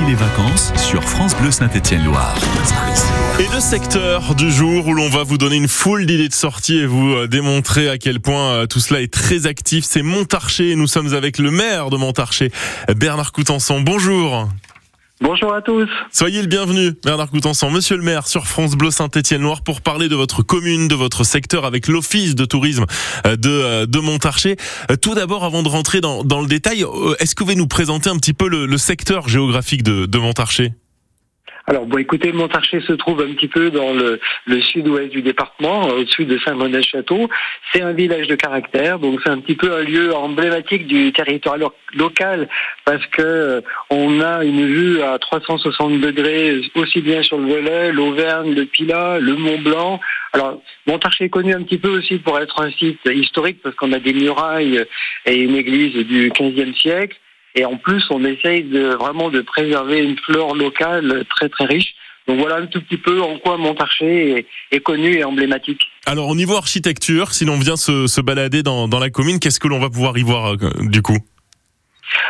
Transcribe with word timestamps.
Les 0.00 0.14
vacances 0.16 0.72
sur 0.76 1.04
France 1.04 1.36
Bleu 1.36 1.52
Saint-Étienne-Loire. 1.52 2.34
Et 3.38 3.46
le 3.54 3.60
secteur 3.60 4.34
du 4.34 4.50
jour 4.50 4.88
où 4.88 4.92
l'on 4.92 5.08
va 5.08 5.22
vous 5.22 5.38
donner 5.38 5.54
une 5.54 5.68
foule 5.68 6.04
d'idées 6.04 6.28
de 6.28 6.34
sortie 6.34 6.78
et 6.78 6.86
vous 6.86 7.12
euh, 7.12 7.28
démontrer 7.28 7.88
à 7.88 7.96
quel 7.96 8.18
point 8.18 8.50
euh, 8.50 8.66
tout 8.66 8.80
cela 8.80 9.00
est 9.00 9.12
très 9.12 9.46
actif, 9.46 9.84
c'est 9.84 10.02
Montarcher. 10.02 10.74
Nous 10.74 10.88
sommes 10.88 11.14
avec 11.14 11.38
le 11.38 11.52
maire 11.52 11.90
de 11.90 11.96
Montarcher, 11.96 12.50
Bernard 12.96 13.30
Coutençon. 13.30 13.82
Bonjour. 13.82 14.48
Bonjour 15.24 15.54
à 15.54 15.62
tous. 15.62 15.88
Soyez 16.12 16.42
le 16.42 16.48
bienvenu, 16.48 16.92
Bernard 17.02 17.30
Coutençon, 17.30 17.70
monsieur 17.70 17.96
le 17.96 18.02
maire, 18.02 18.26
sur 18.26 18.46
France 18.46 18.76
Bleu 18.76 18.90
Saint-Étienne-Loire 18.90 19.62
pour 19.62 19.80
parler 19.80 20.10
de 20.10 20.14
votre 20.14 20.42
commune, 20.42 20.86
de 20.86 20.94
votre 20.94 21.24
secteur 21.24 21.64
avec 21.64 21.88
l'office 21.88 22.34
de 22.34 22.44
tourisme 22.44 22.84
euh, 23.26 23.34
de, 23.34 23.86
de 23.86 23.98
Montarcher. 24.00 24.56
Tout 25.00 25.14
d'abord, 25.14 25.42
avant 25.42 25.62
de 25.62 25.68
rentrer 25.70 26.02
dans, 26.02 26.22
le 26.22 26.46
détail, 26.46 26.84
est-ce 27.20 27.34
que 27.34 27.42
vous 27.42 27.46
pouvez 27.46 27.56
nous 27.56 27.66
présenter 27.66 28.10
un 28.10 28.16
petit 28.16 28.34
peu 28.34 28.48
le, 28.48 28.66
le 28.66 28.76
secteur 28.76 29.26
géographique 29.26 29.82
de, 29.82 30.04
de 30.04 30.18
Montarcher 30.18 30.72
alors 31.66 31.86
bon, 31.86 31.96
écoutez, 31.96 32.30
Montarcher 32.32 32.82
se 32.82 32.92
trouve 32.92 33.22
un 33.22 33.32
petit 33.32 33.48
peu 33.48 33.70
dans 33.70 33.94
le, 33.94 34.20
sud-ouest 34.60 35.10
du 35.10 35.22
département, 35.22 35.88
euh, 35.88 36.00
au-dessus 36.00 36.26
de 36.26 36.38
Saint-Monest-Château. 36.38 37.30
C'est 37.72 37.80
un 37.80 37.92
village 37.92 38.26
de 38.26 38.34
caractère, 38.34 38.98
donc 38.98 39.20
c'est 39.24 39.30
un 39.30 39.38
petit 39.38 39.54
peu 39.54 39.72
un 39.72 39.82
lieu 39.82 40.14
emblématique 40.14 40.86
du 40.86 41.10
territoire 41.12 41.56
local 41.94 42.48
parce 42.84 43.04
que 43.06 43.22
euh, 43.22 43.60
on 43.88 44.20
a 44.20 44.44
une 44.44 44.66
vue 44.66 45.00
à 45.00 45.18
360 45.18 46.00
degrés 46.00 46.60
aussi 46.74 47.00
bien 47.00 47.22
sur 47.22 47.38
le 47.38 47.46
Velay, 47.46 47.92
l'Auvergne, 47.92 48.54
le 48.54 48.66
Pilat, 48.66 49.18
le 49.18 49.34
Mont 49.34 49.58
Blanc. 49.58 50.00
Alors 50.34 50.60
Montarcher 50.86 51.24
est 51.24 51.30
connu 51.30 51.54
un 51.54 51.62
petit 51.62 51.78
peu 51.78 51.88
aussi 51.88 52.18
pour 52.18 52.38
être 52.38 52.60
un 52.60 52.70
site 52.72 53.00
historique 53.06 53.62
parce 53.62 53.74
qu'on 53.76 53.92
a 53.92 54.00
des 54.00 54.12
murailles 54.12 54.84
et 55.24 55.36
une 55.36 55.54
église 55.54 55.94
du 55.94 56.30
15e 56.30 56.74
siècle. 56.74 57.16
Et 57.54 57.64
en 57.64 57.76
plus, 57.76 58.04
on 58.10 58.24
essaye 58.24 58.64
de 58.64 58.94
vraiment 58.94 59.30
de 59.30 59.40
préserver 59.40 59.98
une 59.98 60.18
flore 60.18 60.54
locale 60.54 61.24
très 61.30 61.48
très 61.48 61.66
riche. 61.66 61.94
Donc 62.26 62.38
voilà 62.38 62.56
un 62.56 62.66
tout 62.66 62.80
petit 62.80 62.96
peu 62.96 63.20
en 63.20 63.38
quoi 63.38 63.58
Montarcher 63.58 64.38
est, 64.38 64.46
est 64.72 64.80
connu 64.80 65.16
et 65.16 65.24
emblématique. 65.24 65.82
Alors 66.06 66.28
au 66.28 66.34
niveau 66.34 66.56
architecture, 66.56 67.32
si 67.32 67.44
l'on 67.44 67.58
vient 67.58 67.76
se, 67.76 68.06
se 68.06 68.20
balader 68.20 68.62
dans, 68.62 68.88
dans, 68.88 68.98
la 68.98 69.10
commune, 69.10 69.38
qu'est-ce 69.38 69.60
que 69.60 69.68
l'on 69.68 69.78
va 69.78 69.90
pouvoir 69.90 70.16
y 70.16 70.22
voir 70.22 70.54
euh, 70.54 70.56
du 70.80 71.02
coup? 71.02 71.18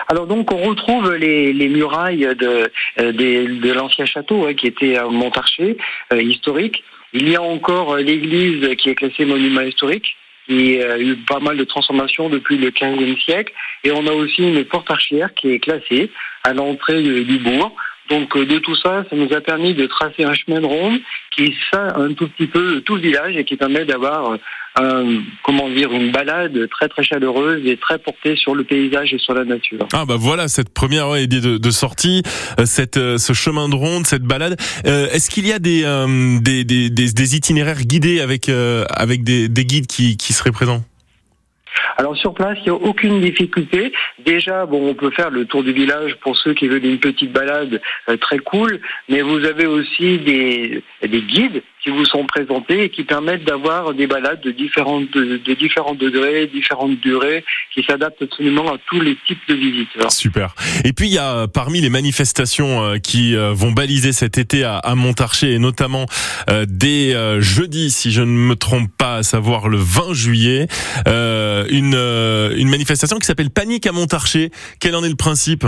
Alors 0.09 0.27
donc 0.27 0.53
on 0.53 0.63
retrouve 0.63 1.15
les, 1.15 1.53
les 1.53 1.69
murailles 1.69 2.27
de, 2.39 2.71
euh, 2.99 3.13
de, 3.13 3.61
de 3.61 3.73
l'ancien 3.73 4.05
château 4.05 4.47
hein, 4.47 4.55
qui 4.55 4.67
était 4.67 4.97
à 4.97 5.07
Montarcher, 5.07 5.77
euh, 6.13 6.21
historique. 6.21 6.83
Il 7.13 7.29
y 7.29 7.37
a 7.37 7.43
encore 7.43 7.97
l'église 7.97 8.75
qui 8.77 8.91
est 8.91 8.97
classée 8.97 9.25
monument 9.25 9.61
historique 9.61 10.17
qui 10.47 10.81
a 10.83 10.99
eu 10.99 11.17
pas 11.17 11.41
mal 11.41 11.57
de 11.57 11.65
transformations 11.65 12.29
depuis 12.29 12.59
le 12.59 12.71
15e 12.71 13.21
siècle. 13.23 13.53
Et 13.83 13.93
on 13.93 14.07
a 14.07 14.13
aussi 14.13 14.43
une 14.43 14.65
porte 14.65 14.91
archière 14.91 15.33
qui 15.35 15.51
est 15.51 15.59
classée 15.59 16.11
à 16.43 16.53
l'entrée 16.53 17.03
du 17.03 17.39
bourg. 17.39 17.75
Donc 18.09 18.37
euh, 18.37 18.45
de 18.45 18.59
tout 18.59 18.77
ça, 18.77 19.05
ça 19.09 19.17
nous 19.17 19.33
a 19.33 19.41
permis 19.41 19.75
de 19.75 19.87
tracer 19.87 20.25
un 20.25 20.35
chemin 20.35 20.61
de 20.61 20.67
ronde 20.67 21.01
qui 21.35 21.57
ça 21.73 21.95
un 21.97 22.13
tout 22.13 22.29
petit 22.29 22.47
peu 22.47 22.81
tout 22.83 22.97
le 22.97 23.01
village 23.01 23.37
et 23.37 23.45
qui 23.45 23.57
permet 23.57 23.85
d'avoir 23.85 24.33
euh, 24.33 24.37
un, 24.77 25.23
comment 25.43 25.69
dire 25.71 25.93
une 25.93 26.11
balade 26.11 26.69
très 26.71 26.89
très 26.89 27.03
chaleureuse 27.03 27.63
et 27.67 27.77
très 27.77 27.99
portée 27.99 28.37
sur 28.37 28.55
le 28.55 28.65
paysage 28.65 29.15
et 29.15 29.19
sur 29.19 29.35
la 29.35 29.45
nature. 29.45 29.87
Ah 29.93 30.05
bah 30.05 30.17
voilà 30.19 30.49
cette 30.49 30.73
première 30.73 31.17
idée 31.19 31.41
de, 31.41 31.59
de, 31.59 31.71
sortie, 31.71 32.23
euh, 32.59 32.65
cette 32.65 32.97
ce 32.97 33.33
chemin 33.33 33.69
de 33.69 33.75
ronde, 33.75 34.07
cette 34.07 34.23
balade. 34.23 34.57
Euh, 34.87 35.09
Est-ce 35.11 35.31
qu'il 35.31 35.47
y 35.47 35.53
a 35.53 35.59
des, 35.59 35.83
euh, 35.85 36.39
des, 36.41 36.65
des, 36.65 36.91
des, 36.91 37.37
itinéraires 37.37 37.83
guidés 37.83 38.21
avec 38.21 38.49
avec 38.49 39.25
des, 39.25 39.49
des 39.49 39.65
guides 39.65 39.87
qui, 39.87 40.17
qui 40.17 40.33
seraient 40.33 40.53
présents? 40.53 40.83
Alors 41.97 42.17
sur 42.17 42.35
place, 42.35 42.59
il 42.61 42.65
n'y 42.65 42.71
a 42.71 42.75
aucune 42.75 43.21
difficulté. 43.21 43.93
Déjà, 44.25 44.67
bon, 44.67 44.89
on 44.89 44.95
peut 44.95 45.11
faire 45.11 45.31
le 45.31 45.45
tour 45.45 45.63
du 45.63 45.73
village 45.73 46.17
pour 46.23 46.37
ceux 46.37 46.55
qui 46.55 46.67
veulent 46.67 46.85
une 46.85 46.99
petite 46.99 47.33
balade 47.33 47.81
euh, 48.09 48.17
très 48.17 48.39
cool, 48.39 48.81
mais 49.09 49.23
vous 49.23 49.45
avez 49.45 49.67
aussi 49.67 50.19
des, 50.19 50.83
des 51.03 51.23
guides 51.23 51.63
qui 51.85 51.91
vous 51.91 52.05
sont 52.07 52.25
présentés 52.25 52.85
et 52.85 52.89
qui 52.89 53.05
permettent 53.05 53.45
d'avoir 53.45 53.93
des 53.93 54.07
balades 54.07 54.41
de 54.41 54.51
différentes 54.51 55.11
de, 55.13 55.55
différents 55.55 55.95
degrés, 55.95 56.47
différentes 56.47 56.99
durées, 57.01 57.45
qui 57.75 57.85
s'adaptent 57.85 58.23
absolument 58.23 58.73
à 58.73 58.79
tous 58.89 59.01
les 59.01 59.17
types 59.27 59.41
de 59.49 59.55
visiteurs. 59.55 60.11
Super. 60.11 60.55
Et 60.85 60.95
puis 60.95 61.09
il 61.09 61.13
y 61.13 61.19
a 61.19 61.47
parmi 61.47 61.83
les 61.83 61.91
manifestations 61.91 62.83
euh, 62.83 62.99
qui 62.99 63.37
euh, 63.37 63.53
vont 63.53 63.73
baliser 63.73 64.13
cet 64.13 64.39
été 64.39 64.65
à, 64.65 64.79
à 64.79 64.95
Montarcher 64.95 65.53
et 65.53 65.59
notamment 65.59 66.07
euh, 66.49 66.65
dès 66.67 67.15
jeudi, 67.41 67.91
si 67.91 68.11
je 68.11 68.23
ne 68.23 68.27
me 68.27 68.57
trompe 68.57 68.91
pas, 68.97 69.17
à 69.17 69.23
savoir 69.23 69.69
le 69.69 69.77
20 69.77 70.15
juillet, 70.15 70.69
une 71.07 71.95
une 71.95 72.69
manifestation 72.69 73.19
qui 73.19 73.27
s'appelle 73.27 73.51
Panique 73.51 73.87
à 73.87 73.93
Montarcher. 73.93 74.51
Quel 74.81 74.97
en 74.97 75.05
est 75.05 75.09
le 75.09 75.17
principe? 75.17 75.67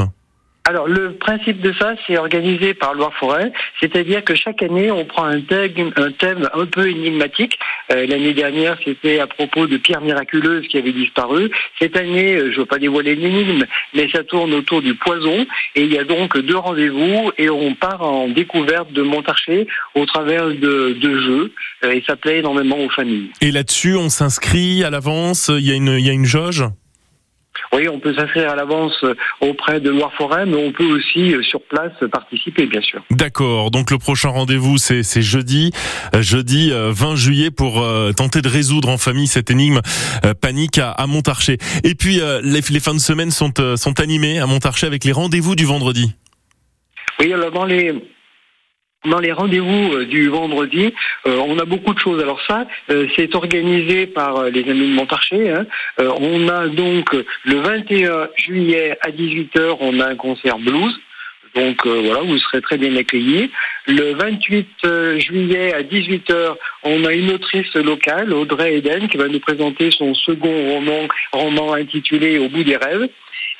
Alors 0.67 0.89
le 0.89 1.13
principe 1.13 1.61
de 1.61 1.73
ça, 1.79 1.95
c'est 2.07 2.19
organisé 2.19 2.75
par 2.75 2.93
Loire-Forêt, 2.93 3.53
c'est-à-dire 3.81 4.25
que 4.25 4.35
chaque 4.35 4.63
année, 4.65 4.91
on 4.91 5.05
prend 5.05 5.25
un 5.25 5.41
thème 5.41 6.49
un, 6.53 6.67
peu 6.67 6.91
énigmatique. 6.91 7.57
Euh, 7.93 8.05
L'année 8.07 8.35
dernière, 8.35 8.77
c'était 8.85 9.21
à 9.21 9.29
propos 9.29 9.69
de 9.69 9.77
pierres 9.77 10.01
miraculeuses 10.01 10.67
qui 10.67 10.77
avaient 10.77 10.93
disparu. 10.93 11.53
Cette 11.79 11.97
année, 11.97 12.35
euh, 12.35 12.51
je 12.51 12.57
ne 12.57 12.61
veux 12.61 12.67
pas 12.67 12.81
dévoiler 12.81 13.15
l'énigme, 13.15 13.65
mais 13.95 14.09
ça 14.11 14.25
tourne 14.25 14.53
autour 14.55 14.83
du 14.83 14.95
poison. 14.95 15.47
Et 15.77 15.83
il 15.83 15.93
y 15.93 15.99
a 15.99 16.05
donc 16.05 16.37
deux 16.37 16.57
rendez-vous 16.57 17.31
et 17.39 17.49
on 17.49 17.75
part 17.75 18.03
en 18.03 18.29
découverte 18.29 18.93
de 18.93 19.03
Montarcher 19.03 19.69
au 19.95 20.05
travers 20.05 20.49
de, 20.49 20.97
de 21.01 21.21
jeux. 21.21 21.53
Euh, 21.85 21.93
et 21.93 22.03
ça 22.09 22.17
plaît 22.17 22.39
énormément 22.39 22.79
aux 22.79 22.91
familles. 22.91 23.31
Et 23.41 23.53
là-dessus, 23.53 23.95
on 23.95 24.09
s'inscrit 24.09 24.83
à 24.83 24.91
l'avance. 24.91 25.49
Il 25.49 25.65
y 25.65 25.71
a 25.71 25.75
une, 25.75 25.95
il 25.97 26.05
y 26.05 26.11
a 26.11 26.13
une 26.13 26.25
jauge? 26.25 26.65
Oui, 27.73 27.89
on 27.89 27.99
peut 27.99 28.15
s'inscrire 28.15 28.51
à 28.51 28.57
l'avance 28.57 29.05
auprès 29.41 29.81
de 29.81 29.91
Loire-Forêt, 29.91 30.47
mais 30.47 30.57
on 30.57 30.73
peut 30.73 30.85
aussi 30.85 31.35
euh, 31.35 31.43
sur 31.43 31.61
place 31.63 31.93
participer, 32.13 32.67
bien 32.67 32.81
sûr. 32.81 33.03
D'accord. 33.11 33.71
Donc 33.71 33.91
le 33.91 33.99
prochain 33.99 34.29
rendez-vous, 34.29 34.79
c'est 34.79 35.23
jeudi, 35.23 35.73
euh, 36.15 36.23
jeudi 36.23 36.71
20 36.71 36.77
euh, 36.77 37.17
juillet, 37.17 37.51
pour 37.51 37.85
tenter 38.17 38.43
de 38.43 38.49
résoudre 38.49 38.89
en 38.89 38.99
famille 38.99 39.27
cette 39.27 39.51
énigme 39.51 39.81
panique 40.41 40.79
à, 40.79 40.91
à 40.91 41.07
Montarcher. 41.07 41.59
Et 41.85 41.95
puis 41.95 42.21
les, 42.43 42.61
les, 42.61 42.81
fins 42.81 42.95
de 42.95 42.99
semaine 42.99 43.31
sont, 43.31 43.53
sont 43.77 44.01
animées 44.01 44.39
à 44.39 44.47
Montarcher 44.47 44.87
avec 44.87 45.05
les 45.05 45.13
rendez-vous 45.13 45.57
du 45.57 45.65
vendredi. 45.65 46.15
Oui, 47.21 47.33
alors 47.33 47.51
dans 47.51 47.65
les 47.65 47.95
dans 49.07 49.21
les 49.21 49.33
rendez-vous 49.33 49.95
euh, 49.95 50.05
du 50.05 50.29
vendredi, 50.29 50.93
euh, 51.27 51.39
on 51.47 51.59
a 51.59 51.65
beaucoup 51.65 51.95
de 51.95 51.99
choses. 51.99 52.21
Alors 52.23 52.41
ça, 52.47 52.67
euh, 52.91 53.07
c'est 53.17 53.35
organisé 53.35 54.07
par 54.07 54.45
les 54.45 54.69
amis 54.69 54.89
de 54.89 54.95
Montarcher. 54.95 55.51
Hein. 55.51 55.67
on 55.99 56.49
a 56.49 56.69
donc 56.69 57.13
le 57.45 57.57
21 57.57 58.29
juillet 58.37 58.99
à 59.03 59.11
18h, 59.11 59.77
on 59.81 60.01
a 60.01 60.09
un 60.09 60.17
concert 60.17 60.59
blues. 60.59 60.99
Donc 61.55 61.87
voilà, 61.87 62.21
vous 62.21 62.37
serez 62.39 62.61
très 62.61 62.77
bien 62.77 62.95
accueillis. 62.97 63.51
Le 63.87 64.13
28 64.13 65.19
juillet 65.21 65.73
à 65.73 65.83
18h, 65.83 66.55
on 66.83 67.05
a 67.07 67.15
une 67.15 67.31
autrice 67.31 67.75
locale, 67.77 68.35
Audrey 68.35 68.77
Eden, 68.77 69.09
qui 69.09 69.17
va 69.17 69.27
nous 69.29 69.41
présenter 69.41 69.91
son 69.91 70.15
second 70.15 70.83
roman 71.33 71.73
intitulé 71.73 72.39
Au 72.39 72.51
bout 72.51 72.63
des 72.63 72.77
rêves. 72.77 73.09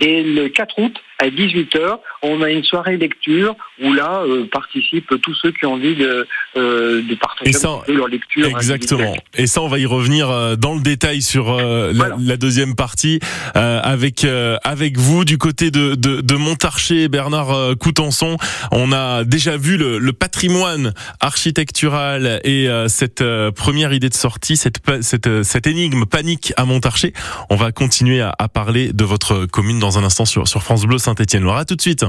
Et 0.01 0.23
le 0.23 0.49
4 0.49 0.79
août, 0.79 1.01
à 1.19 1.29
18h, 1.29 1.99
on 2.23 2.43
a 2.43 2.51
une 2.51 2.63
soirée 2.65 2.97
lecture 2.97 3.57
où 3.83 3.93
là 3.93 4.23
euh, 4.27 4.47
participent 4.51 5.15
tous 5.23 5.35
ceux 5.35 5.51
qui 5.53 5.65
ont 5.65 5.75
envie 5.75 5.95
de, 5.95 6.27
euh, 6.57 7.03
de 7.03 7.15
partager 7.15 7.53
ça, 7.53 7.81
leur 7.89 8.09
lecture. 8.09 8.47
Exactement. 8.47 9.17
Et 9.37 9.47
ça, 9.47 9.63
on 9.63 9.69
va 9.69 9.79
y 9.79 9.87
revenir 9.87 10.31
euh, 10.31 10.57
dans 10.57 10.75
le 10.75 10.83
détail 10.83 11.23
sur 11.23 11.51
euh, 11.51 11.93
voilà. 11.95 12.17
la, 12.17 12.23
la, 12.23 12.37
deuxième 12.37 12.75
partie 12.75 13.21
euh, 13.57 13.81
avec 13.83 14.27
avec 14.65 14.99
vous 14.99 15.25
du 15.25 15.39
côté 15.39 15.71
de, 15.71 15.95
de, 15.95 16.21
de 16.21 16.35
Montarcher, 16.35 17.09
Bernard 17.09 17.77
Coutençon. 17.79 18.37
On 18.73 18.93
a 18.93 19.25
déjà 19.25 19.57
vu 19.57 19.77
le, 19.77 19.99
le 19.99 20.13
patrimoine 20.13 20.93
architectural 21.21 22.41
et 22.45 22.69
cette 22.89 23.23
première 23.55 23.93
idée 23.93 24.09
de 24.09 24.15
sortie, 24.15 24.57
cette, 24.57 24.79
cette, 25.01 25.43
cette 25.43 25.67
énigme 25.67 26.05
panique 26.07 26.53
à 26.57 26.65
Montarcher. 26.65 27.13
On 27.51 27.57
va 27.57 27.73
continuer 27.73 28.21
à, 28.21 28.35
à 28.39 28.49
parler 28.49 28.93
de 28.93 29.05
votre 29.05 29.47
commune 29.47 29.79
dans 29.79 29.99
un 29.99 30.05
instant 30.05 30.25
sur, 30.25 30.49
sur 30.49 30.63
France 30.63 30.85
Bleu 30.85 30.99
Saint-Étienne-Loire. 31.07 31.59
À 31.59 31.65
tout 31.65 31.77
de 31.77 31.81
suite. 31.81 32.05